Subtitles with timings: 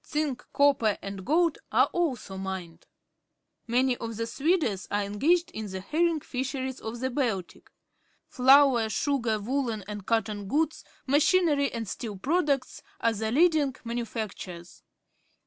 [0.03, 2.87] Zinc, copper, and gold are also mined.
[3.67, 7.69] Many of the Swedes are engaged in the herring fisheries of the Baltic.
[8.27, 14.81] Flour, sugar, woollen and cotton goods, machinery, and steel products are the leading manufactures.